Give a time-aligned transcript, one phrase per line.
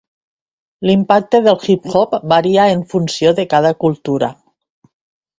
[0.89, 4.31] L'impacte del hip-hop varia en funció de cada cultura.